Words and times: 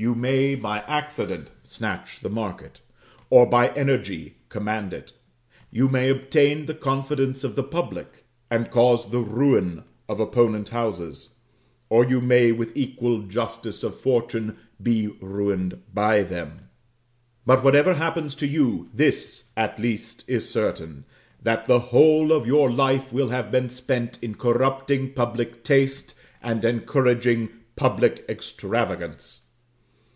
You 0.00 0.14
may, 0.14 0.54
by 0.54 0.78
accident, 0.82 1.50
snatch 1.64 2.20
the 2.20 2.28
market; 2.28 2.78
or, 3.30 3.46
by 3.46 3.70
energy, 3.70 4.36
command 4.48 4.92
it; 4.94 5.10
you 5.72 5.88
may 5.88 6.08
obtain 6.08 6.66
the 6.66 6.74
confidence 6.74 7.42
of 7.42 7.56
the 7.56 7.64
public, 7.64 8.22
and 8.48 8.70
cause 8.70 9.10
the 9.10 9.18
ruin 9.18 9.82
of 10.08 10.20
opponent 10.20 10.68
houses; 10.68 11.30
or 11.88 12.06
you 12.06 12.20
may, 12.20 12.52
with 12.52 12.76
equal 12.76 13.22
justice 13.22 13.82
of 13.82 13.98
fortune, 13.98 14.56
be 14.80 15.08
ruined 15.20 15.82
by 15.92 16.22
them. 16.22 16.68
But 17.44 17.64
whatever 17.64 17.94
happens 17.94 18.36
to 18.36 18.46
you, 18.46 18.88
this, 18.94 19.48
at 19.56 19.80
least, 19.80 20.22
is 20.28 20.48
certain, 20.48 21.06
that 21.42 21.66
the 21.66 21.80
whole 21.80 22.30
of 22.30 22.46
your 22.46 22.70
life 22.70 23.12
will 23.12 23.30
have 23.30 23.50
been 23.50 23.68
spent 23.68 24.16
in 24.22 24.36
corrupting 24.36 25.14
public 25.14 25.64
taste 25.64 26.14
and 26.40 26.64
encouraging 26.64 27.48
public 27.74 28.24
extravagance. 28.28 29.40